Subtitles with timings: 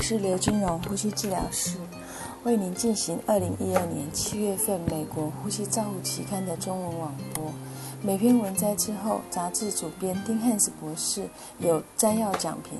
[0.00, 1.76] 我是刘金荣，呼吸治疗师，
[2.44, 7.52] 为您进行二零一二年七月份美国呼吸照护期刊的中文网播。
[8.00, 11.28] 每篇文摘之后，杂志主编丁汉斯博士
[11.58, 12.78] 有摘要讲评。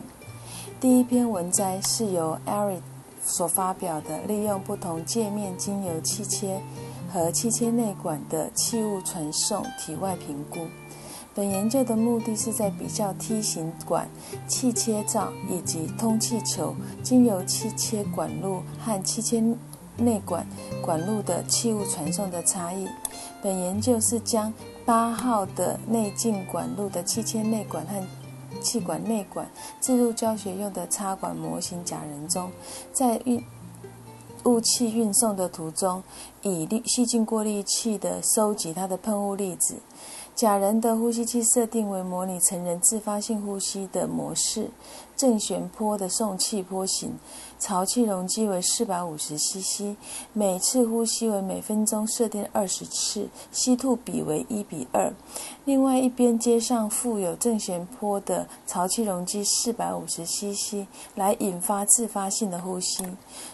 [0.81, 2.81] 第一篇文摘是由 Eric
[3.23, 6.63] 所发表的，利用不同界面精油气切
[7.13, 10.61] 和气切内管的气物传送体外评估。
[11.35, 14.09] 本研究的目的是在比较梯形管
[14.49, 19.41] 气切罩以及通气球经由气切管路和气切
[19.97, 20.47] 内管
[20.83, 22.89] 管路的气物传送的差异。
[23.43, 24.53] 本研究是将
[24.85, 28.03] 八号的内径管路的气切内管和
[28.61, 29.49] 气管内管
[29.81, 32.51] 置入教学用的插管模型假人中，
[32.93, 33.43] 在运
[34.45, 36.03] 雾气运送的途中，
[36.43, 39.77] 以滤细菌过滤器的收集它的喷雾粒子。
[40.41, 44.71] 假人的呼吸器设定为模拟成人自发性呼吸的模式，
[45.15, 47.13] 正弦波的送气波形，
[47.61, 49.95] 潮气容积为四百五十 CC，
[50.33, 55.13] 每次呼吸为每分钟设定二十次，吸吐比为一比二。
[55.67, 63.05] 另外一边接上附有正弦波的潮气容积四百五十 CC，来引发自发性的呼吸。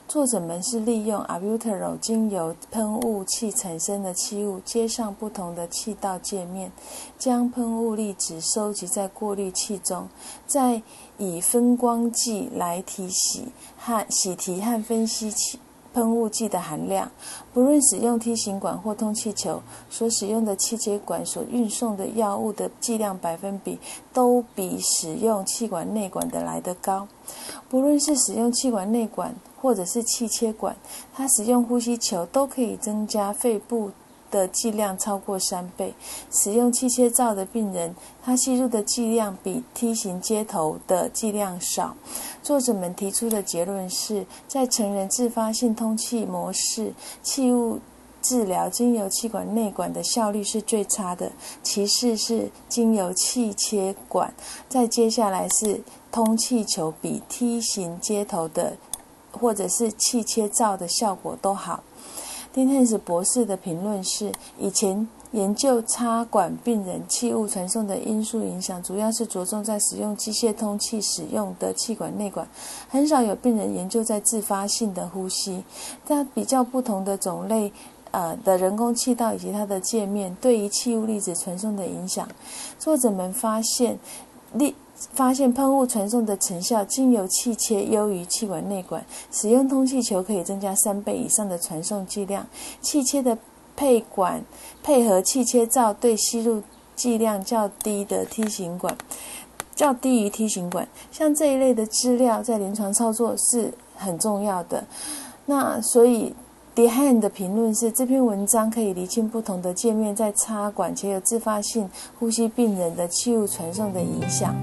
[0.07, 6.71] 作者们是利用 albuterol 经由喷雾器产生的气雾，接上不同的气道界面。
[7.19, 10.09] 将喷雾粒子收集在过滤器中，
[10.47, 10.81] 再
[11.19, 13.49] 以分光计来提洗
[13.87, 15.61] 和洗提和分析气
[15.95, 17.09] 喷雾剂的含量。
[17.55, 23.78] 不论使用梯形管或通气球，所使用的气切管所运送的药物的剂量百分比，
[24.12, 27.06] 都比使用气管内管的来得高。
[27.69, 30.75] 不论是使用气管内管或者是气切管，
[31.15, 33.93] 它使用呼吸球都可以增加肺部。
[34.37, 35.95] 的剂量超过三倍。
[36.31, 41.97] 使用气切罩的病人，他吸入的剂量比梯形接头的剂量少。
[42.43, 47.81] 作者们提出的结论是，在成人自发性通气模式，气雾
[48.22, 54.34] 治疗经由气管内管的效率是最差的，其次是经由气切管，
[54.69, 55.81] 再接下来是
[56.12, 58.77] 通气球比梯形接头的
[59.33, 61.83] 或者是气切罩的效果都好。
[62.56, 72.49] 丁汉斯博士的评论是：以前研究插管病人气雾传送的因素影响，主要是着重在使用机械通气使用的气管内管，
[72.89, 75.62] 很少有病人研究在自发性的呼吸。
[76.06, 77.71] 但比较不同的种类，
[78.12, 82.27] 呃的人工气道以及它的界面对于气雾粒子传送的影响，
[82.78, 83.99] 作者们发现
[84.55, 84.75] 粒。
[85.12, 89.05] 发现喷雾传送的成效，经由气切优于气管内管。
[89.31, 92.47] 使用通气球可以增加三倍以上的传送剂量。
[92.81, 93.37] 气切的
[93.77, 94.43] 配管
[94.83, 96.62] 配合气切罩，对吸入
[96.95, 98.97] 剂量较低的梯形管，
[99.75, 100.89] 较低于梯形管。
[101.13, 104.84] 像这一类的资料，在临床操作是很重要的。
[105.45, 106.34] 那所以。
[106.76, 111.88] D h a n 的评论是：这篇文章可以厘清不同的界面在插管且有自发性
[112.19, 114.54] 呼吸病人的气雾传送的影响。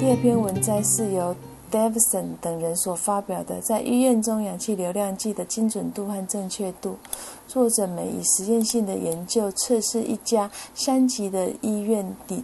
[0.00, 1.32] 第二篇文摘是由
[1.70, 6.96] Davison 等人所发表的，在医院中氧气流量计的精准度和正确度。
[7.46, 12.42] 作者们以实验性的研究测试一家三级的医院底。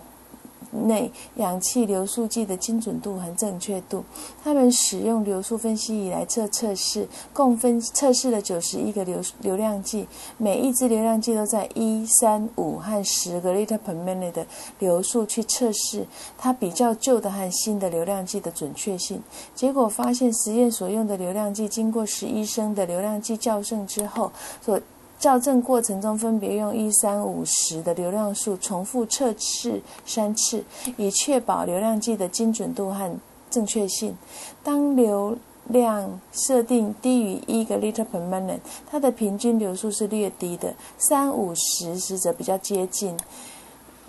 [0.71, 4.05] 内氧气流速计的精准度和正确度，
[4.43, 14.47] 他们使用流速分析仪来测测试，共分测试了九十一个流流量计，每一支流量计都在一、三、五和十个 liter per minute 的
[14.78, 19.23] 流速去测试它比较旧的和新的流量计的准确性。
[19.55, 24.31] 结果发现，实验所用的流量计经过十一升的流量计校正之后，
[24.61, 24.81] 所
[25.19, 30.65] 校正过程中，分别用一三五十的流量数重复测试三次，
[30.97, 33.17] 以确保流量计的精准度和
[33.51, 34.17] 正确性。
[34.62, 43.17] 当流量设定低于一个 liter per minute，它的平均流速是略低的；三五十时则比较接近。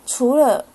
[0.06, 0.66] 除了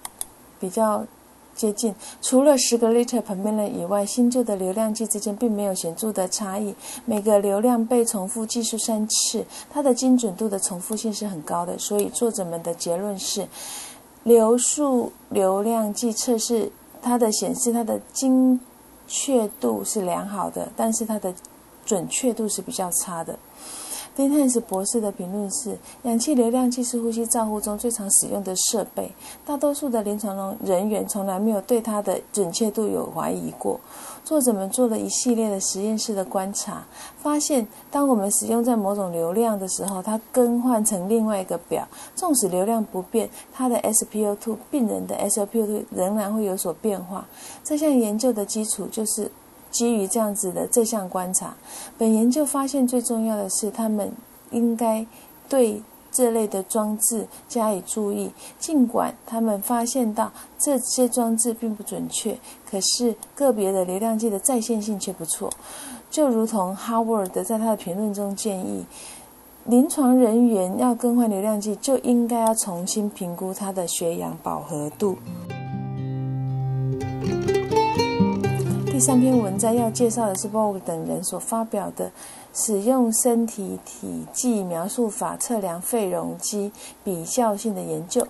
[0.59, 1.07] 比较。
[1.55, 6.75] 接近，除了十个 liter per minute 以外，新旧的流量计之间并没有显著的差异。
[7.05, 11.79] 每个流量被重复计数三次，它的精准度的重复性是很高的。
[11.79, 13.49] 所以作者们的结论是，
[14.25, 18.59] 流速流量计测试它的显示它的精
[19.07, 21.33] 确度是良好的，但是它的
[21.87, 23.39] 准确度是比较差的。
[24.17, 29.11] 丁汉斯博士的评论是：氧气流量计是呼吸照护中最常使用的设备，
[29.45, 33.81] 大多数的临床人员从来没有对它的准确度有怀疑过。
[34.25, 36.87] 作者们做了一系列的实验室的观察，
[37.21, 47.27] 发现当我们使用在某种流量的时候，它更换成另外一个表，纵使流量不变，它的 SpO2 病人的 SpO2 仍然会有所变化。
[47.63, 49.31] 这项研究的基础就是
[49.75, 51.55] 基于这样子的这项观察。
[51.99, 54.11] 本研究发现最重要的是，他们
[54.51, 55.07] 应该
[55.47, 55.83] 对。
[56.17, 62.39] 这类的装置加以注意，尽管他们发现到这些装置并不准确，
[62.71, 65.51] 可是个别的流量计的在线性却不错。
[66.13, 68.87] 就如同 Howard 在他的评论中建议，
[69.65, 75.19] 临床人员要更换流量计，就应该要重新评估它的血氧饱和度。
[78.95, 82.13] 第三篇文章要介绍的是 Bog 等人所发表的。
[82.53, 86.71] 使用身体体积描述法测量肺容积
[87.03, 88.25] 比较性的研究。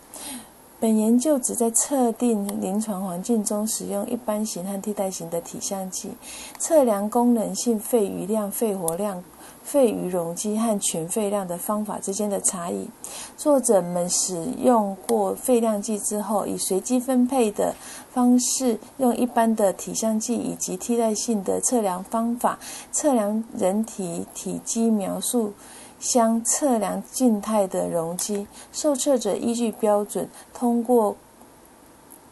[0.80, 6.12] 本研究旨在测定临床环境中使用一般型和替代型的体相计，
[6.58, 9.22] 测量功能性肺余量、肺活量。
[9.64, 12.88] 肺余容积和全肺量的方法之间的差异。
[13.36, 17.74] 作者们使用过肺量计之后，以随机分配的
[18.12, 22.58] 方式，用一般的体相计以及替代性的测量方法
[22.92, 25.52] 测量人体体积描述
[25.98, 28.46] 相测量静态的容积。
[28.70, 31.16] 受测者依据标准通过。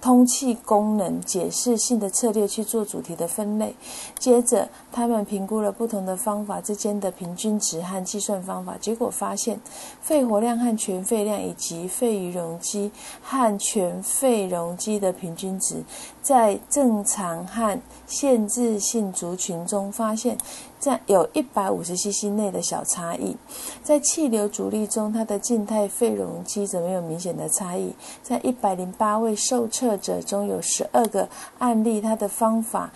[0.02, 3.76] 通气功能解释性的策略去做主题的分类，
[4.18, 9.60] 接着他们评估了不同的方法之间的平均值和计算方法，结果发现
[10.00, 12.90] 肺活量和全肺量以及肺余容积
[13.22, 15.84] 和全肺容积的平均值，
[16.20, 20.36] 在正常和限制性族群中发现。
[20.82, 23.36] 在有一百五十 cc 内的小差异，
[23.84, 27.94] 在气流阻力中，它的静态肺容积则没有明显的差异。
[28.20, 31.28] 在一百零八位受测者中有十二个
[31.60, 32.92] 案例，它的方法，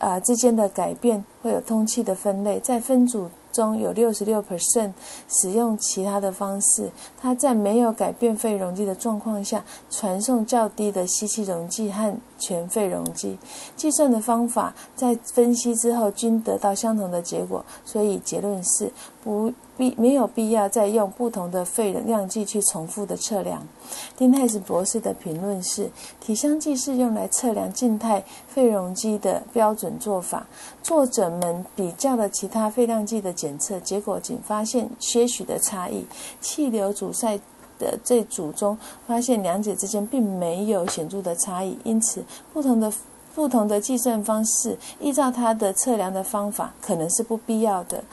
[0.00, 3.30] 啊之间的改变会有通气的分类，在分组。
[3.52, 4.92] 中有六十六 percent
[5.28, 13.38] 使用其他的方式，它在没有改变肺容积的状况下，传送较低的吸气容积和全肺容积。
[13.76, 18.92] 计算的方法在分析之后均得到相同的结果，所以结论是
[19.22, 19.52] 不。
[19.80, 23.66] 必没有必要再用不同的肺量计去重复的测量。
[24.14, 25.90] 丁泰斯博士的评论是：
[26.20, 30.46] 体香计是用来测量静态肺容积的标准做法。
[30.82, 36.04] 作者们比较了其他肺量计的检测结果，仅发现些许的差异。
[36.42, 37.40] 气流阻塞
[37.78, 41.78] 的这组中，发现两者之间并没有显著的差异。
[41.84, 42.22] 因此，
[42.52, 42.92] 不同的
[43.40, 48.04] 不同的计算方式，依照它的测量的方法，可能是不必要的。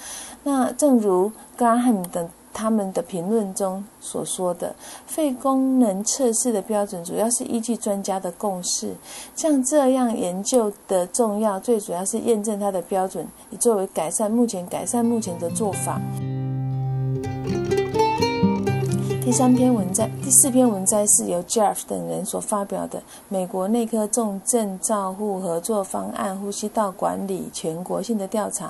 [0.44, 4.74] 那正如 Graham 等他们的评论中所说的，
[5.06, 8.96] 肺功能测试的标准主要是依据专家的共识。
[9.36, 16.00] 像这样研究的重要，最主要是验证它的标准，以作为改善目前改善目前的做法。
[19.28, 28.68] 第三篇文章，第四篇文章是由 Jeff 等人所发表的《美国内科重症照护合作方案：呼吸道管理全国性的调查》。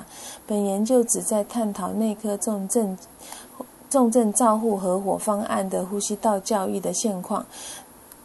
[0.48, 2.98] 本研究旨在探讨内科重症
[3.88, 7.46] 重症照护合伙方案的呼吸道教育的现况。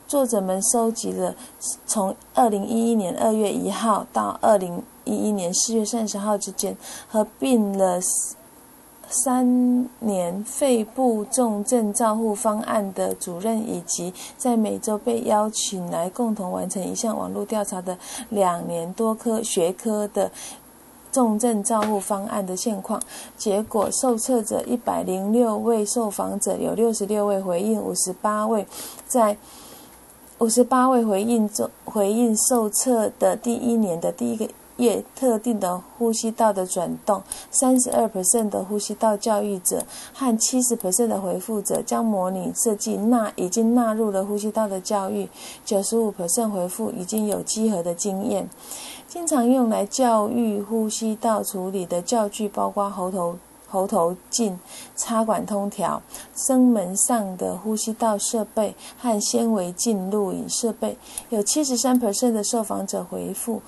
[0.07, 1.35] 作者们收集了
[1.85, 4.81] 从2011年2月1号到2011
[5.33, 6.75] 年4月30号之间
[7.07, 8.01] 合并了。
[9.13, 17.95] 三年肺部重症照护方案的主任，以及在每周被邀请来共同完成一项网络调查的
[18.29, 20.31] 两年多科学科的
[21.11, 22.99] 重症照护方案的现况。
[23.37, 28.65] 结果，受测者一百零六位受访者，有六十六位回应，五十八位
[29.07, 29.37] 在
[30.39, 34.49] 五十八位回应中回应受测的第一年的第一个。
[34.77, 45.29] 业特定的呼吸道的转动，三十二 percent 的呼吸道教育者和七十 percent 的回复者将模拟设计纳已经纳入了呼吸道的教育，
[45.63, 48.49] 九十五 percent 回复已经有稽核的经验。
[49.07, 53.37] 经常用来教育呼吸道处理的教具包括喉头
[53.67, 54.59] 喉头镜、
[54.95, 56.01] 插管通调、
[56.35, 60.97] 声门上的呼吸道设备和纤维镜录影设备。
[61.29, 63.61] 有七十三%的受访者回复。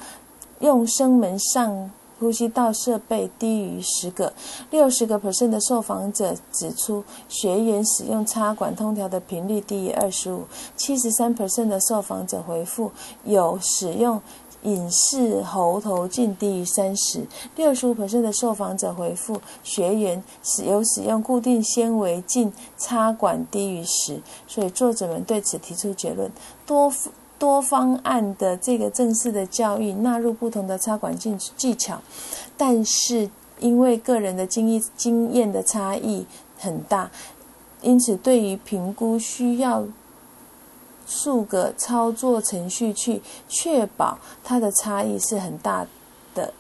[0.60, 4.34] 用声门上呼吸道设备低于十个，
[4.72, 10.46] 六十个 percent 的受访者指出学员使用插管通调的频率低于二十五，
[10.78, 12.92] 七十三 percent 的受访者回复
[13.26, 14.22] 有使用
[14.64, 17.28] 隐式喉头径低于三十。
[17.58, 24.22] 六十五的受访者回复学员使有使用固定纤维镜插管低于十。
[24.48, 26.32] 所以作者们对此提出结论：
[26.66, 26.90] 多
[27.38, 32.02] 多方案的这个正式的教育纳入不同的插管技技巧，
[32.58, 36.26] 但是因为个人的经验经验的差异
[36.58, 37.12] 很大，
[37.82, 39.86] 因此对于评估需要。
[41.08, 45.86] 数个操作程序去确保它的差异是很大
[46.34, 46.52] 的。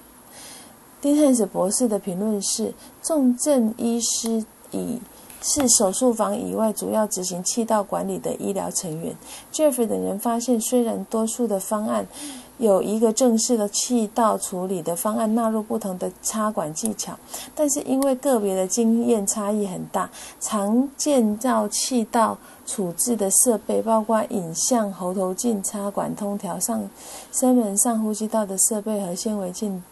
[1.01, 4.99] 丁汉斯博士的评论是：重症医师以
[5.45, 9.15] 是手术房以外主要执行气道管理的医疗成员。
[9.53, 12.07] Jeff 等人发现，虽然多数的方案。
[12.57, 17.13] 有一个正式的气道处理的方案，纳入不同的插管技巧，
[17.53, 20.09] 但是因为个别的经验差异很大，
[20.39, 26.89] 常建造气道处置的设备，包括影像喉头镜插管、通调上
[27.33, 29.83] 声门上呼吸道的设备和纤维镜、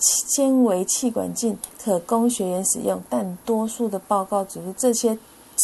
[0.00, 5.18] 纤维气管镜，可供学员使用，但多数的报告指出，这些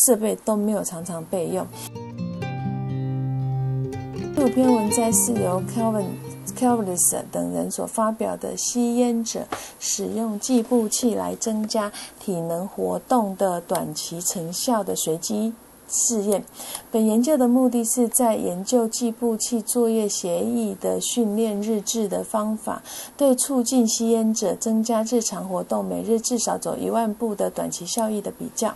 [0.06, 1.66] 设备都没有常常备用。
[4.36, 6.04] 这篇文摘是由 Kelvin
[6.56, 8.54] Kelvis 等人所发表的。
[8.56, 9.46] 吸烟者
[9.80, 11.90] 使用计步器来增加
[12.20, 15.54] 体能活动的短期成效的随机
[15.88, 16.44] 试验。
[16.90, 22.82] 本研究的目的是在研究计步器作业协议的训练日志的方法，
[23.16, 28.74] 对促进吸烟者增加日常活动，每日至少走一万步的短期效益的比较。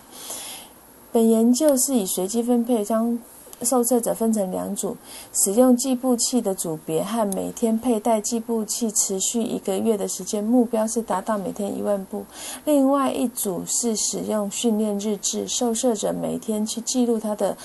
[1.12, 3.19] 本研究是以随机分配将。
[3.62, 4.97] 受测者分成两组，
[5.33, 12.25] 使用计步器的组别和每天佩戴计步器持续一个月的时间，目标是达到每天一万步。
[12.64, 17.57] 另外一组是使用训练日志，受测者每天去记录他的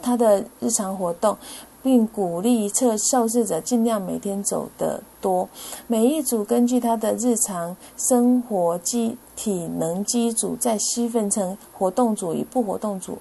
[0.00, 1.36] 他的日常活动，
[1.82, 5.48] 并鼓励测受试者尽量每天走得多。
[5.86, 13.18] 每一组根据他的日常生活机体能机组，再细分成活动组与不活动组。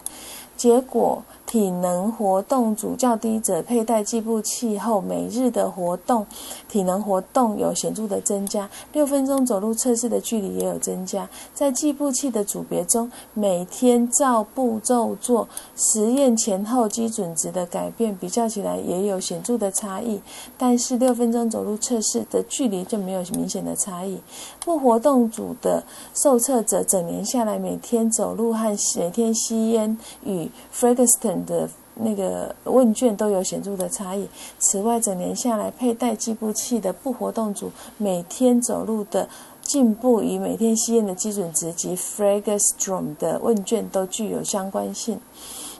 [0.55, 1.23] 结果。
[1.51, 6.25] 体能活动组较低者佩戴计步器后，每日的活动
[6.69, 11.27] 体能活动有显著的增加，六分钟走路测试的距离也有增加。
[11.53, 20.21] 在计步器的组别中，每天照步骤做，实验前后基准值的改变比较起来也有显著的差异。
[20.57, 24.21] 但是六分钟走路测试的距离就没有明显的差异。
[24.63, 34.27] 不活动组的受测者整年下来每天走路和每天吸烟与 Freeston 的那个问卷都有显著的差异。
[34.59, 39.27] 此外，整年下来佩戴计步器的不活动组每天走路的
[39.61, 45.19] 进步与每天吸烟的基准值及 Fragstrom 的问卷都具有相关性。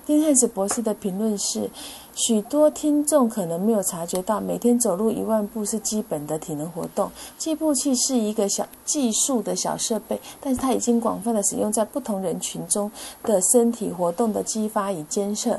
[0.06, 1.70] 丁汉子博士的评论是。
[2.14, 7.10] 许多听众可能没有察觉到，每天走路一万步是基本的体能活动。
[7.38, 12.92] 计步器是一个小计数的小设备，但是它已经广泛的使用在不同人群中
[13.24, 15.58] 的身体活动的激发与监测。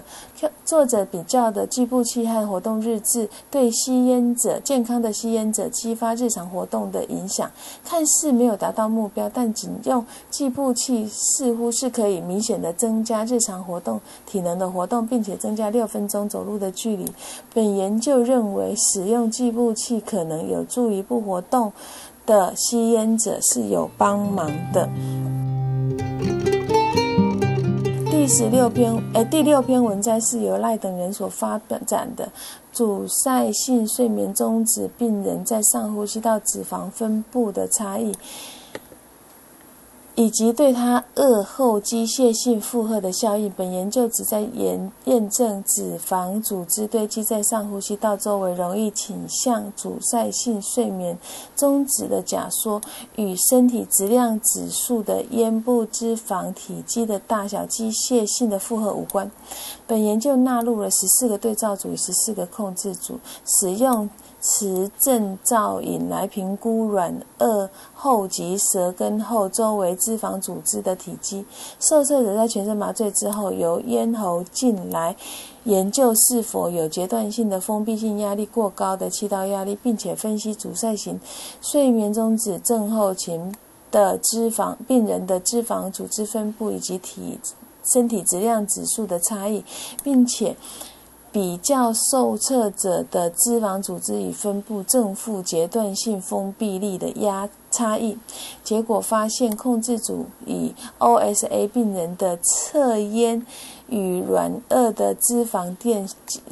[0.63, 7.51] 作者比较的计步器和活动日志对吸烟者健康的吸烟者激发日常活动的影响，
[7.83, 16.42] 看似没有达到目标，但仅用计步器似乎是可以明显的增加日常活动体能的活动，并且增加六分钟走。
[16.43, 17.07] 走路的距离，
[17.55, 21.73] 本研究认为使用计步器可能有助于不活动
[22.27, 24.89] 的吸烟者是有帮忙的。
[28.11, 32.29] 第十六篇，诶，第六篇文章是由赖等人所发展的，
[32.73, 38.13] 阻塞性睡眠中止病人在上呼吸道脂肪分布的差异。
[40.15, 43.51] 以及对它恶后机械性负荷的效应。
[43.57, 51.19] 本研究旨在验验证脂肪组织堆积在上呼吸道周围，容易倾向阻塞性睡眠
[51.57, 52.81] 终止的假说，
[53.17, 59.31] 与身体质量指数的咽部脂肪体积的大小机械性的负荷无关。
[59.87, 64.09] 本研究纳入了十四个对照组与十四个控制组，使用。
[64.43, 71.47] 磁振造影来评估软腭后及舌根后周围脂肪组织的体积。
[71.79, 75.15] 受测者在全身麻醉之后，由咽喉镜来
[75.63, 81.21] 研究是否有阶段性的封闭性压力过高的气道压力，并且分析阻塞型
[81.61, 83.55] 睡眠中止症候群
[83.93, 87.39] 的脂肪病人的脂肪组织分布以及体
[87.85, 89.65] 身体质量指数的差异，
[90.03, 90.57] 并且。
[91.33, 98.19] 比较受测者的脂肪组织与分布正负阶段性封闭力的压差异。
[98.63, 103.47] 结果发现，控制组以 OSA 病人的侧咽
[103.89, 106.07] 与软腭的脂肪垫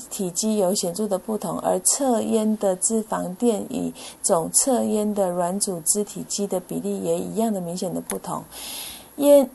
[0.08, 8.42] 体积有显著的不同，而侧咽的脂肪垫与总侧咽的软组织体积的比例也一样的明显的不同。
[9.16, 9.50] 咽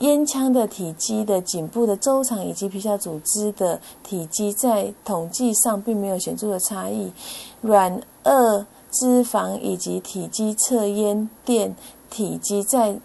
[0.00, 7.12] 咽腔的体积的颈部的周长以及皮下组织的体积在统计上并没有显著的差异，
[7.60, 11.76] 软腭脂肪以及体积侧咽垫
[12.10, 12.98] 体积在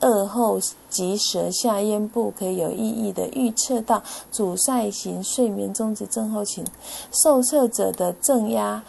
[0.00, 4.02] 腭后及舌下咽部可以有意义的预测到
[4.32, 6.64] 阻塞型睡眠中止症候群
[7.12, 8.82] 受测者的正压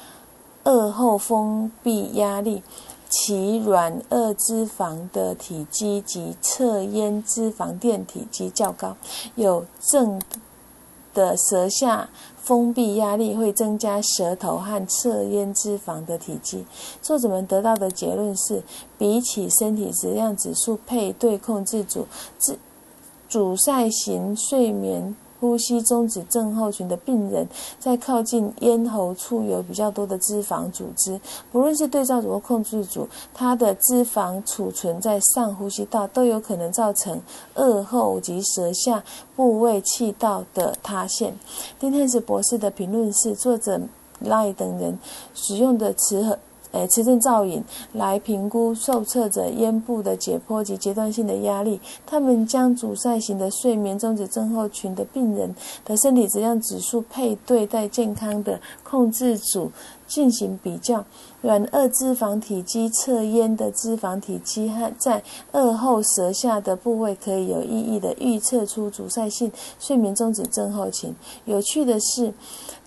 [0.63, 2.63] 腭后封闭压力。
[3.11, 8.95] 其软腭脂肪的体积及侧咽脂肪垫体积较高，
[9.35, 10.21] 有正
[11.13, 12.09] 的舌下
[12.41, 16.65] 封闭压力会增加舌头和侧咽脂肪的体积。
[17.01, 18.63] 作者们得到的结论是，
[18.97, 22.07] 比起身体质量指数配对控制组，
[22.39, 22.55] 阻
[23.27, 25.13] 阻塞型睡眠。
[25.41, 27.47] 呼吸中止症候群的病人，
[27.79, 31.19] 在靠近咽喉处有比较多的脂肪组织。
[31.51, 37.19] 不论是对照组或控制组，它的脂肪储存在上呼吸道，都有可能造成
[37.55, 39.03] 腭后及舌下
[39.35, 41.35] 部位气道的塌陷。
[41.79, 43.81] 丁汉斯博士的评论是：作者
[44.19, 44.99] 赖等人
[45.33, 46.37] 使用的词和。
[46.71, 47.63] 诶，磁振造影
[47.93, 51.79] 来评估受测者咽部的解剖及阶段性的压力。
[52.05, 59.71] 他们将阻塞型的睡眠中止症候群的病人的身体质量指数配对在健康的控制组
[60.11, 61.05] 进行比较。
[61.41, 71.15] 软腭脂肪体积侧咽的脂肪体积和在腭后舌下的部位可以有意义的预测出阻塞性睡眠中止症候群。
[71.45, 72.33] 有趣的是。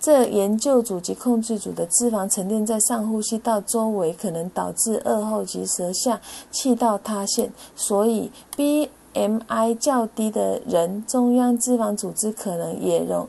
[0.00, 7.50] 这研究组及控制组的脂肪沉淀在上呼吸道周围，可能导致腭后及舌下气道塌陷。
[7.74, 13.26] 所以，BMI 较低的人，中央脂肪组织可能也容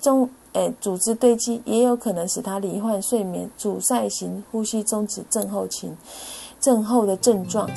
[0.00, 5.96] 中诶组织堆积，也有可能使他罹患睡眠阻塞型呼吸中止症候群
[6.60, 7.68] 症候的症状。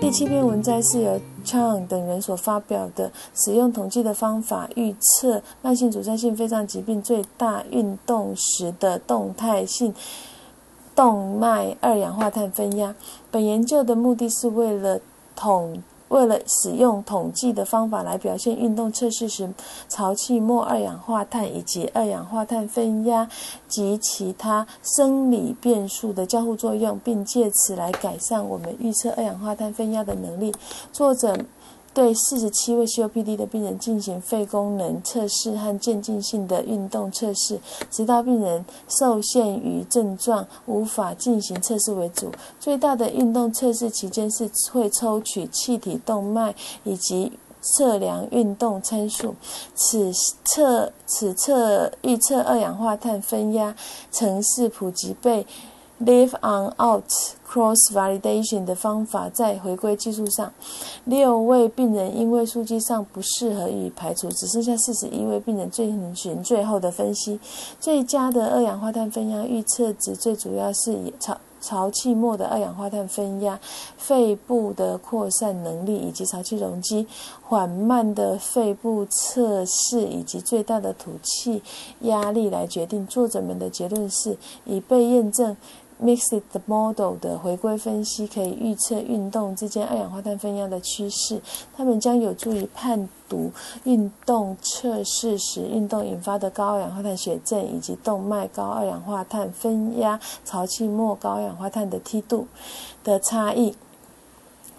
[0.00, 9.94] 第七篇文摘是由 Chang 等人所发表的，使用统计的方法预测慢性阻塞性肺脏疾病最大运动时的动态性
[10.94, 12.94] 动脉二氧化碳分压。
[13.30, 15.00] 本研究的目的是为了
[15.34, 15.82] 统。
[16.08, 19.52] 为了使用统计的方法来表现运动测试时
[19.88, 23.28] 潮气末二氧化碳以及二氧化碳分压
[23.68, 30.54] 及其他生理变数的交互作用，并借此来改善我们预测二氧化碳分压的能力，
[30.92, 31.36] 作者。
[31.96, 37.58] 对四十七位 COPD 的病人进行肺功能测试和渐进性的运动测试，
[37.90, 42.30] 直到病人受限于症状无法进行测试为主。
[42.60, 46.54] 最大的运动测试期间是会抽取气体动脉
[46.84, 47.32] 以及
[47.62, 49.34] 测量运动参数。
[49.74, 50.12] 此
[50.44, 53.74] 测此测预测二氧化碳分压
[54.10, 55.46] 曾是普及被。
[55.98, 57.10] Live on out
[57.48, 60.52] cross validation 的方法在回归技术上，
[61.06, 67.40] 六位病人因为数据上不适合予以排除，只剩下四十一位病人进行最后的分析。
[67.80, 73.58] 最佳的二氧化碳分压预测值最主要是以潮潮气末的二氧化碳分压、
[73.96, 77.06] 肺部的扩散能力以及潮气容积、
[77.42, 81.62] 缓慢的肺部测试以及最大的吐气
[82.00, 83.06] 压力来决定。
[83.06, 85.56] 作者们的结论是已被验证。
[86.02, 91.40] Mixed model 的回归分析可以预测运动之间二氧化碳分压的趋势，
[91.74, 93.50] 它们将有助于判读
[93.84, 102.46] 运动测试时运动引发的高二氧化碳血症以及动脉高二氧化碳分压、潮气末高二氧化碳的梯度
[103.02, 103.74] 的差异。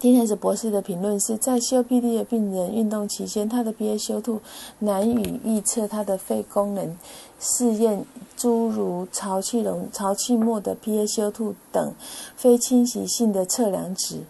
[0.00, 4.38] 丁汉斯博士的评论是在 COPD 的病人运动期间，他的 PaO2
[4.78, 6.96] 难以预测他的肺功能。
[7.40, 8.04] 试验
[8.36, 11.92] 诸如潮气容、潮气末的 PaO2 等
[12.36, 14.20] 非侵袭性的测量值。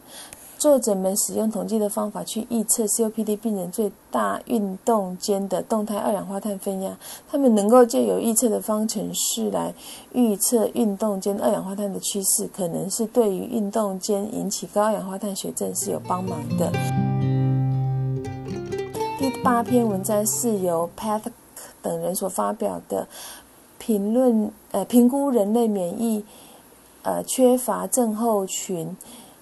[0.58, 6.98] 作者们使用统计的方法去预测 COPD 病人最大运动间的动态二氧化碳分压。
[7.30, 9.72] 他们能够借由预测的方程式来
[10.12, 16.72] 预测运动间二氧化碳的趋势，可能是对于运动间引起高二氧化碳血症是有帮忙的。
[19.16, 21.22] 第八篇文章是由 Path
[21.80, 23.06] 等人所发表的
[23.78, 26.24] 评论，呃，评估人类免疫
[27.02, 28.96] 呃缺乏症候群。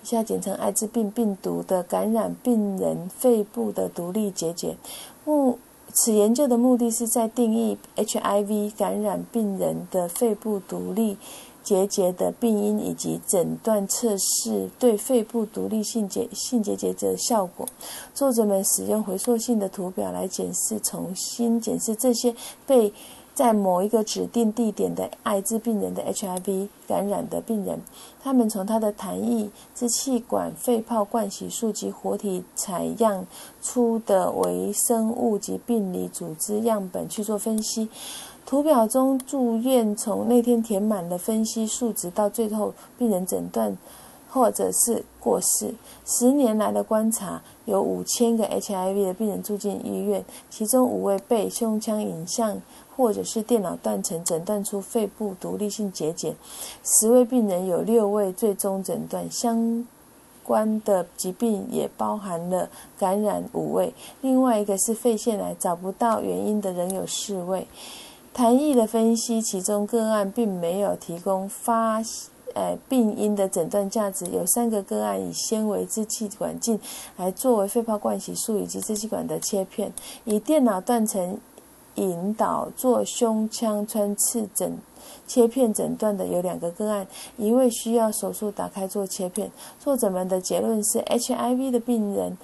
[0.06, 4.76] 下简称艾滋病病毒的感染病人肺部的独立结节。
[5.24, 5.58] 目
[5.92, 11.16] 此研究的目的是在定义 HIV 感染病人的肺部独立
[11.62, 17.66] 结节的病因以及诊断测试对肺部独立性结性结节的效果。
[18.14, 22.34] 作者们使用回溯性的图表来检视，重新检视这些
[22.66, 22.92] 被。
[23.36, 27.78] 在某一个指定地点的艾滋病人的 HIV 感染的病人，
[28.22, 33.26] 他们从他的痰液、支气管、肺泡灌洗术及活体采样
[33.60, 37.90] 出的微生物及病理组织样本去做分析。
[38.46, 43.76] 图表中住院从那天填满了分析数值，到最后病人诊断
[44.30, 45.74] 或者是过世。
[46.06, 52.62] 十年来的观察，有五千个 HIV 的病人住进医院，其中五位被胸腔影像。
[52.96, 56.34] 或者是电脑断层诊断出肺部独立性结节，
[56.82, 59.86] 十位病人有六位最终诊断相
[60.42, 67.66] 关的疾病也包含了感染五位，另外一个是肺腺癌，找不到原因的人有四位。
[68.34, 72.02] 痰液的分析，其中个案并没有提供发
[72.54, 76.80] 呃病因的诊断价值，有三个个案以纤维支气管镜
[77.16, 79.92] 来作为肺泡灌洗术以及支气管的切片，
[80.24, 81.38] 以电脑断层。
[81.96, 84.78] 引导做胸腔穿刺诊
[85.26, 87.06] 切片诊断的有两个个案，
[87.36, 89.50] 一位需要手术打开做切片。
[89.78, 92.38] 作者们的结论是，HIV 的病人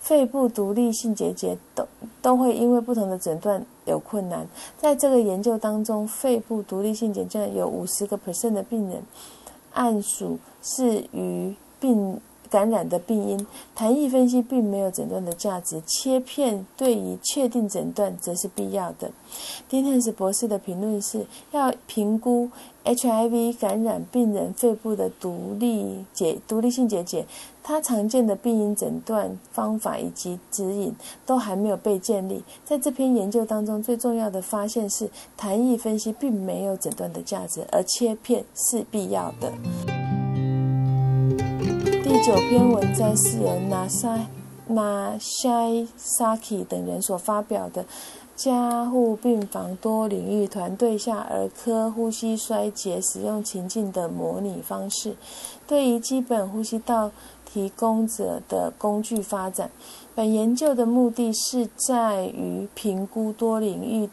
[0.00, 1.86] 肺部独立性结节都
[2.20, 4.46] 都会因为不同的诊断有困难。
[4.78, 9.02] 在这个研究当中，肺部独立性结节有五十个 percent 的病人，
[9.72, 12.20] 按属是与病。
[12.52, 19.10] 感染的病因，痰液分析并没有诊断的价值，切片对于确定诊断则是必要的。
[19.70, 22.50] 丁汉斯博士的评论是要评估
[22.84, 27.24] HIV 感染病人肺部的独立结独立性结节，
[27.62, 32.44] 他常见的病因诊断方法以及指引都还没有被建立。
[32.66, 35.08] 在这篇研究当中，最重要的发现是
[35.40, 40.01] 痰液分析并没有诊断的价值，而切片是必要的。
[42.12, 44.26] 第九篇文章是由纳沙
[44.66, 47.86] 纳塞沙基等人所发表的，
[48.36, 55.16] 加护病房多领域团队下儿科呼吸衰竭使用情境的模拟方式，
[55.66, 57.10] 对于基本呼吸道
[57.46, 59.70] 提供者的工具发展。
[60.14, 64.10] 本研究的目的是在于评估多领域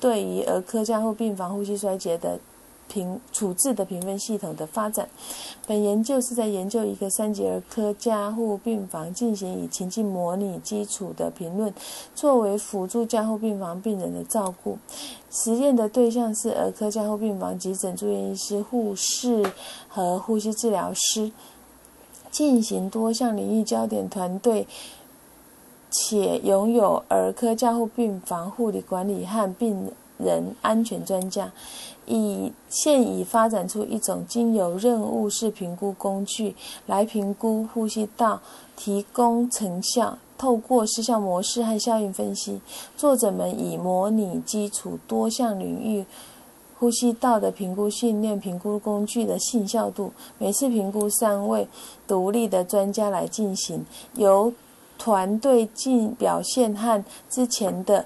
[0.00, 2.40] 对于儿科加护病房呼吸衰竭的。
[2.88, 5.08] 评处置的评分系统的发展。
[5.66, 11.72] 本研究是在研究一个三级儿科加护病房进行以情境模拟基础的评论，
[12.14, 14.78] 作为辅助加护病房病人的照顾。
[15.30, 19.44] 实验的对象是儿科加护病房急诊住院医师、护士
[19.88, 21.30] 和呼吸治疗师，
[22.30, 24.66] 进行多项领域焦点团队，
[25.90, 31.52] 且拥有儿科加护病房护理管理和病人安全专家。
[32.06, 36.54] 以现已发展出一种经由任务式评估工具
[36.86, 38.40] 来评估呼吸道
[38.76, 40.18] 提供成效。
[40.38, 42.60] 透过失效模式和效应分析，
[42.96, 46.04] 作者们以模拟基础多项领域
[46.78, 50.12] 呼吸道的评估训练评估工具的信效度。
[50.36, 51.66] 每次评估三位
[52.06, 54.52] 独立的专家来进行，由
[54.98, 58.04] 团队进表现和之前的。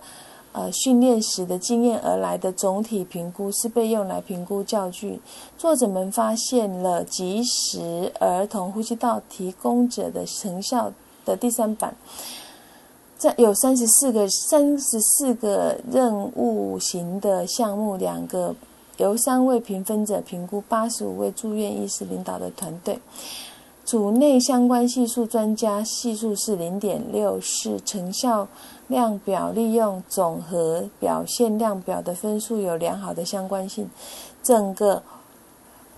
[0.52, 5.20] 呃，训练时的经验而来的总体评估是被用来评估教具。
[5.56, 10.92] 作者们发现了及时儿童呼吸道提供者的成效
[11.24, 11.94] 的第三版，
[13.16, 18.54] 在有三十四个三十四个任务型的项目，两个
[18.96, 22.98] 由三位评分者评估，八十五位住院医师领导的团队。
[23.84, 28.46] 组内相关系数专家系数是零点六，是成效
[28.90, 33.88] 量表利用总和表现量表的分数有良好的相关性，
[34.42, 35.03] 整个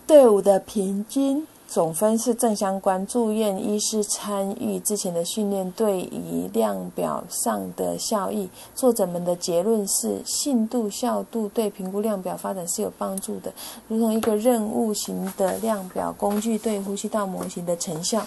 [0.07, 1.45] 队伍的平均。
[1.67, 3.07] 总分是正相关。
[3.07, 13.51] 住院医师参与之前的训练对于量表上的效益，作者们的结论是信度效度对评估量表发展是有帮助的，
[13.89, 18.23] 如同一个任务型的量表工具对呼吸道模型的成效。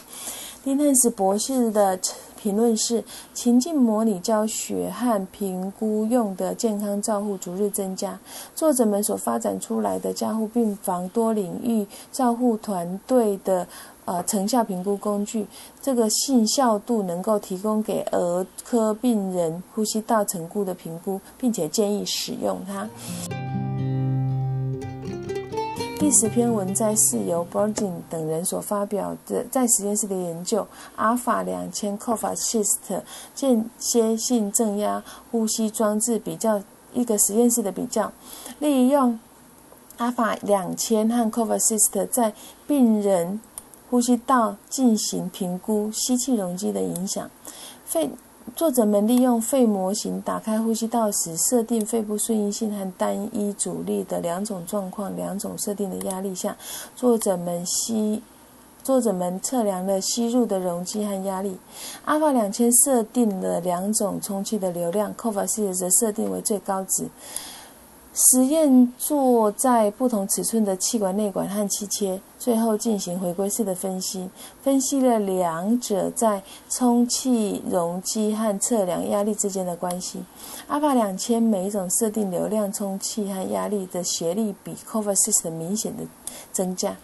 [0.63, 1.99] 丁汉斯博士的。
[2.45, 3.03] 评论是：
[3.33, 8.19] 情境模拟教学和评估用的健康照护逐日增加。
[8.53, 13.67] 作者们所发展出来的加护病房多领域照护团队的
[14.05, 15.47] 呃成效评估工具，
[15.81, 22.87] 这个信效度能够提供给儿科病人呼吸道成固的评估，并且建议使用它。
[25.97, 33.01] 第十篇文摘是由 b o r g i n 等人所发表的在实验室的研究，阿尔法两千 Cofacist
[33.33, 36.61] 间歇性正压呼吸装置比较
[36.93, 38.11] 一个实验室的比较，
[38.59, 39.17] 利用
[39.97, 42.33] 阿法两千和 Covassist 在
[42.67, 43.39] 病人
[43.89, 47.29] 呼吸道进行评估吸气容积的影响。
[47.85, 48.09] 肺
[48.53, 55.13] 作者们利用肺模型打开呼吸道时，设定肺部顺应性和单一阻力的两种状况。
[55.15, 56.55] 两种设定的压力下，
[56.95, 58.21] 作者们吸。
[58.83, 61.57] 作者们测量了吸入的容积和压力。
[62.05, 67.09] 阿法两千设定了两种充气的流量 c o v a s 则设定为最高值。
[68.13, 74.29] 实验做在不同尺寸的气管内管和气切，最后进行回归式的分析，
[74.61, 80.23] 分析了两者在充气容积和测量压力之间的关系。
[80.67, 86.03] 阿法两千每一种设定流量、充气和压力的斜率比 c o v a s 的明显的
[86.51, 86.95] 增加。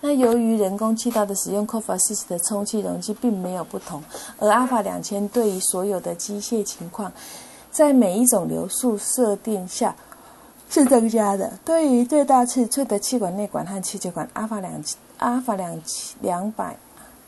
[0.00, 4.02] 那由于人工气道的使用 c o v a s 的充气容积并没有不同，
[4.38, 7.12] 而阿法两千对于所有的机械情况，
[7.70, 9.94] 在每一种流速设定下。
[10.68, 11.58] 是增加的。
[11.64, 14.82] 对于最大尺寸的气管内管和气球管，阿法两
[15.18, 15.80] 阿法两
[16.20, 16.76] 两百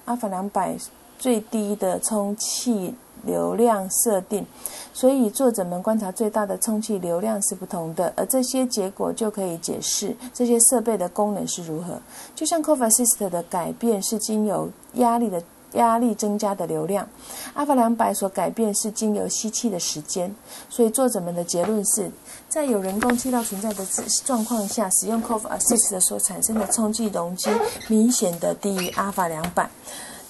[0.05, 0.77] 阿法两百
[1.19, 4.47] 最低的充气流量设定，
[4.93, 12.01] 所以作者们观察最大的充气流量是不同的，而这些结果就可以解释这些设备的功能是如何。
[12.35, 15.43] 就像 c o v a s i s t 的改变是经由压力的。
[15.73, 17.09] 压力增加的流量，
[17.55, 20.35] 阿法两百所改变是经由吸气的时间，
[20.69, 22.11] 所以作者们的结论是
[22.49, 23.85] 在有人工气道存在的
[24.25, 27.51] 状况下，使用 Cov Assist 所产生的冲气容积
[27.89, 29.69] 明显的低于阿法两百。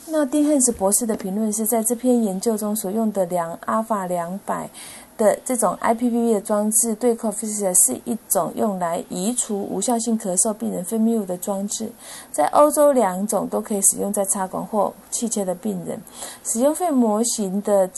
[0.06, 4.70] 那丁汉斯博士的评论是在这篇研究中所用的量阿法两百。
[5.18, 11.90] 的这种 IPPV 的装置对 c o v i s 是一种用来移除无效性咳嗽病人分泌物的装置，
[12.32, 16.00] 在欧洲两种都可以使用在插管或气切的病人。
[16.44, 17.90] 使用肺模型的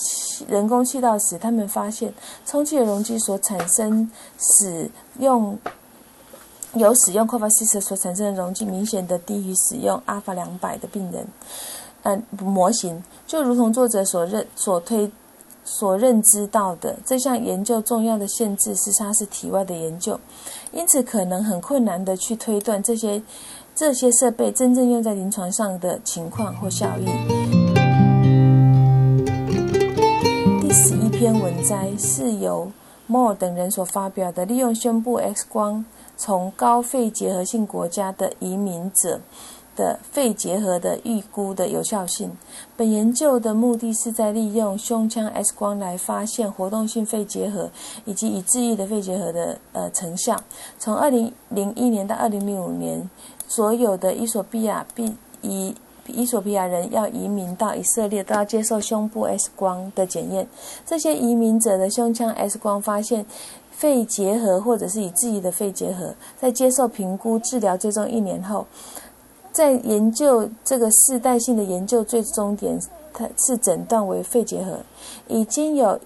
[0.49, 2.13] 人工气道时，他们发现
[2.47, 5.59] 充气的容积所产生使用
[6.73, 11.27] 有使用 c o v i s 所产生的容积明显的低于使用 Alpha 两百的病人。
[12.03, 15.13] 嗯，模型就如同作者所认所推。
[15.65, 20.19] 所认知到的这项研究重要的限制是它是体外的研究，
[20.73, 23.23] 因此可能很困难的去推断这些
[23.75, 27.07] 这些设备真正用在临床上的情况或效益。
[30.61, 32.71] 第十一篇文摘是由
[33.09, 35.85] Moore 等人所发表的，利用胸部 X 光
[36.17, 39.21] 从高肺结核性国家的移民者。
[39.81, 42.31] 的肺结核的预估的有效性。
[42.77, 47.71] 本研究的目的是在利用胸腔 X 光来发现活动性肺结核
[48.05, 50.43] 以及已治愈的肺结核的呃成效。
[50.79, 53.09] 从二零零一年到二零零五年，
[53.49, 55.75] 所有的伊索比亚必伊
[56.07, 60.47] 伊索比亚人要移民到以色列，都要接受胸部 X 光的检验。
[60.85, 63.25] 这些移民者的胸腔 X 光发现
[63.71, 68.67] 肺结核或者是已治愈的肺结核，在接受评估、治疗最终一年后。
[69.61, 72.81] 在研究这个世代性的研究最终点，
[73.13, 74.79] 它是诊断为肺结核。
[75.29, 76.01] 已经有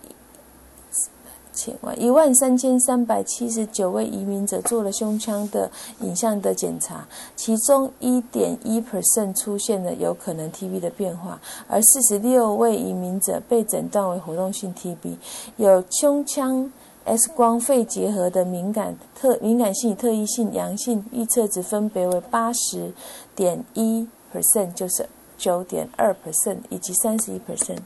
[1.53, 15.14] 千万一万三千三百七十九位移民者做了胸腔的影像的检查，其中一点一 percent 出现了有可能 TB 的变化，而四十六位移民者被诊断为活动性 TB，
[15.59, 16.73] 有胸腔。
[17.05, 22.93] X 光肺结核的敏感特敏感性与特异性阳性预测值分别为八十
[23.37, 27.81] 点一 percent，就是九点二 percent，以及三十一 percent。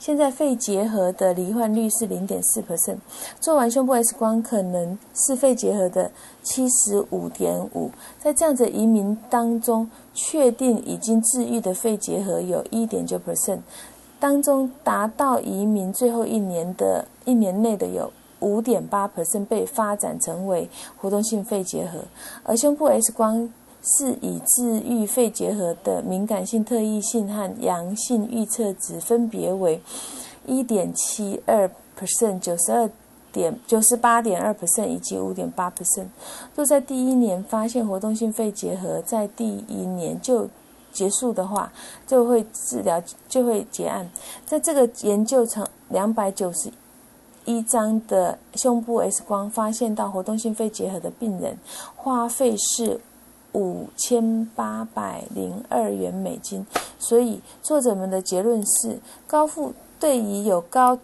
[0.00, 2.96] 现在肺结核的罹患率是零点四 percent。
[3.38, 6.10] 做完胸部 X 光可能是肺结核的
[6.42, 7.92] 七十五点五。
[8.18, 13.60] 在这样子移民当中，确定已经治愈的肺结核有一点九 percent，
[14.18, 18.12] 当中达到移民最后一年的一年内的有。
[18.44, 22.00] 五点八 percent 被发展成为活动性肺结核，
[22.42, 23.50] 而胸部 X 光
[23.82, 29.80] 是以治愈肺结核的敏感性、特异性和阳性预测值分别为
[30.46, 32.90] 一点七二 percent、九十二
[33.32, 36.06] 点九十八点二 percent 以及五点八 percent。
[36.54, 40.48] 若在第一年发现活动性肺结核，在第一年就
[40.92, 41.72] 结束的话，
[42.06, 44.08] 就会治疗就会结案。
[44.46, 46.70] 在这个研究成两百九十。
[47.44, 51.58] 一张的胸部 X 光发现到活动性肺结核的病人，
[51.94, 53.00] 花费是
[53.52, 56.66] 五千八百零二元美金。
[56.98, 60.98] 所以作者们的结论是：高富对于有高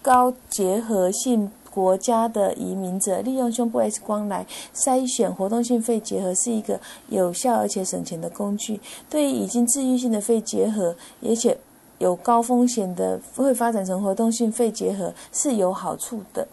[0.00, 8.78] 高结核性国家的移民者，利用胸部 X 光来筛选活动性肺结核是一个有效而且省钱的工具。
[9.10, 10.94] 对于已经治愈性的肺结核，
[11.26, 11.58] 而且
[12.02, 16.48] 有高风险的会发展成活动性肺结核是有好处的。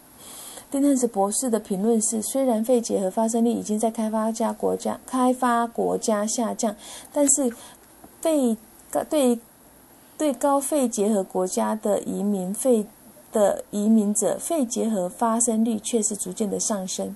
[0.70, 6.76] 丁汉斯博士的评论是：虽然肺结核发生率已经在开发家国家开发国家下降，
[7.12, 7.52] 但是
[8.22, 8.56] 肺
[9.10, 9.40] 对
[10.16, 12.86] 对高肺结核国家的移民肺
[13.32, 17.16] 的移民者肺结核发生率却是逐渐的上升。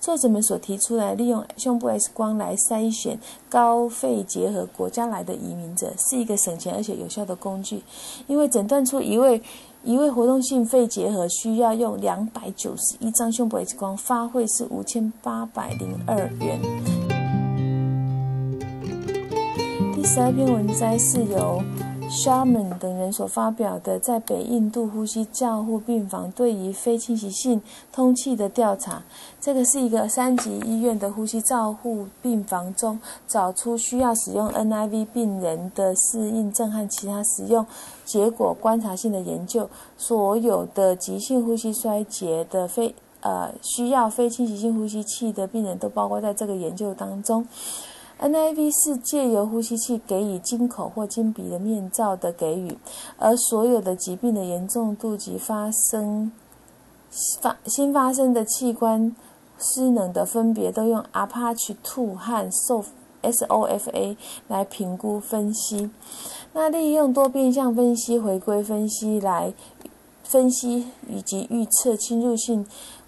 [0.00, 7.82] 作者们所提出来利用胸部 X 光来筛选高肺结核国家来的移民者，是一个省钱而且有效的工具，
[8.26, 9.42] 因为诊断出一位。
[9.86, 16.58] 一位活动性肺结核需要用两百九十一张胸部 X 光，花费是五千八百零二元。
[19.94, 21.62] 第十二篇文摘是由。
[22.14, 27.60] Sharman 等人所发表的在北印度呼吸照护病房对于非侵袭性
[27.92, 29.02] 通气的调查，
[29.40, 37.66] 这个是一个三级医院的呼吸照护病房中找出需要使用 NIV 病人的适应症和其他使用
[38.04, 39.68] 结果观察性的研究。
[39.98, 47.46] 所有的急性呼吸衰竭的非呃需要非侵袭性呼吸器的病人都包括在这个研究当中。
[48.20, 52.78] NIV 是借由呼吸器给予经口或经鼻的面罩的给予，
[53.18, 56.32] 而所有的疾病的严重度及发生
[57.42, 59.14] 发新发生的器官
[59.58, 64.16] 失能的分别，都用 Apache Two 和 SOFA
[64.48, 65.90] 来评估分析。
[66.52, 69.52] 那利用多变相分析、回归分析来
[70.22, 72.64] 分析以及预测侵入性。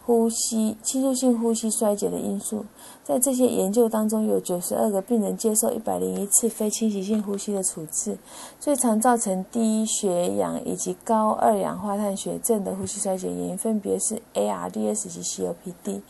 [0.06, 2.64] 呼吸侵入性呼吸衰竭的因素，
[3.06, 8.18] 在这些研究当中，有九十二个病人接受一百零一次非侵袭性呼吸的处置。
[8.58, 16.00] 最常造成低血氧以及高二氧化碳血症的呼吸衰竭原因，分别是 ARDS 及 COPD。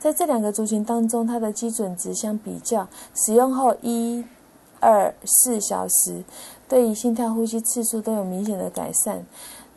[0.00, 4.24] 在这两个族群当中，它的基准值相比较，使用后一、
[4.80, 6.24] 二、四小时，
[6.68, 9.24] 对于心跳呼吸次数都有明显的改善。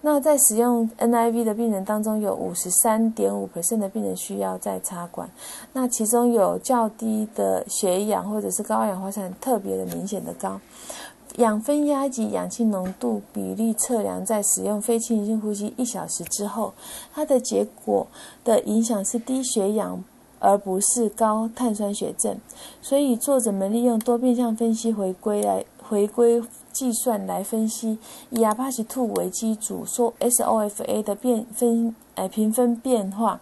[0.06, 5.30] 那在使用 NIV 的病人当中，有五十三点五 percent 的病人需要再插管。
[5.72, 10.60] 那其中有较低的血氧或者是高二氧化碳特别的明显的高。
[11.38, 16.74] 氧分压及氧气浓度比例测量在使用非侵入性呼吸一小时之后，
[17.14, 18.06] 它的结果
[18.44, 20.04] 的影响是低血氧，
[20.40, 22.38] 而不是高碳酸血症。
[22.82, 26.44] 所以作者们利用多变相分析回归来回归。
[26.74, 27.98] 计算来分析，
[28.32, 33.40] 以 Apache Two 为基础，说 SOFA 的变分，呃评分变化。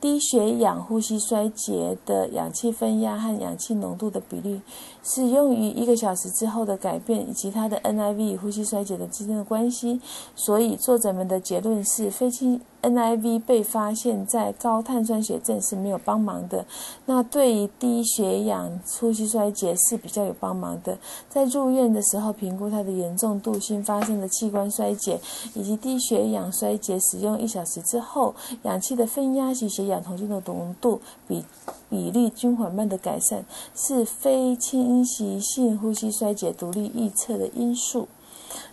[0.00, 4.60] 低血氧呼吸衰竭的氧气分压和氧气浓度的比率，
[5.02, 10.00] 是用于一个小时之后的改变以及它的 NIV 呼吸衰竭的之间的关系。
[10.36, 16.64] 所以作者们的结论是，非侵 NIV 被发现在高碳酸血症是没有帮忙的。
[17.06, 20.96] 那对于低血氧呼吸衰竭是比较有帮忙的。
[21.28, 25.20] 在入院的时候评估它的严重度、新发生的器官衰竭
[25.54, 29.88] 以及低血氧衰竭，使用一小时之后氧气的分压及血。
[29.88, 31.42] 氧同性的浓度比
[31.88, 33.42] 比例均缓慢的改善，
[33.74, 38.06] 是非侵袭性呼吸衰竭独立预测的因素。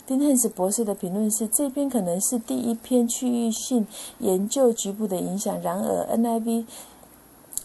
[0.06, 3.86] 丁汉斯博士的评论是：这篇可能是第一篇区域性
[4.18, 5.60] 研究局部的影响。
[5.60, 6.64] 然而，NIV。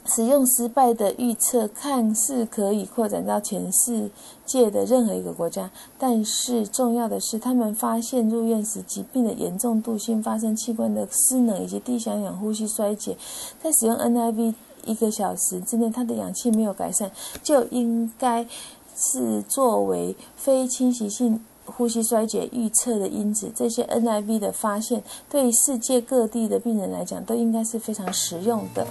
[0.04, 4.10] 使用失败的预测看似可以扩展到全世
[4.48, 5.70] 界的任何一个国家，
[6.00, 13.16] 但是重要的是，他们发现入院时疾病的严重度、新发生器官的失能以及低氧氧呼吸衰竭，
[13.62, 17.12] 在使用 NIV 一个小时之内，他的氧气没有改善，
[17.44, 18.48] 就应该
[18.98, 23.52] 是作为非侵袭性呼吸衰竭预测的因子。
[23.56, 28.86] 这些 NIV 的发现，对世界各地的病人来讲，都应该是非常实用的。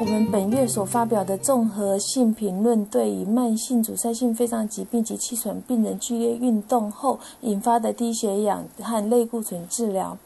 [0.00, 10.18] 我们本月所发表的综合性评论，对于慢性阻塞性肺脏疾病及气喘病人剧烈运动后引发的低血氧和类固醇治疗。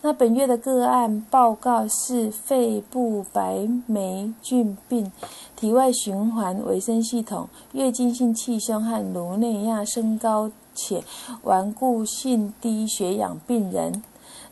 [0.00, 5.12] 那本月的个案报告是肺部白霉菌病、
[5.58, 11.02] 体外循环维生系统、月经性气胸和颅内压升高且
[11.42, 14.00] 顽固性低血氧病人。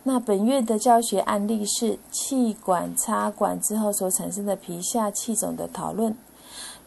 [0.03, 6.17] 那本月的教学案例是气管插管之后所产生的皮下气肿的讨论。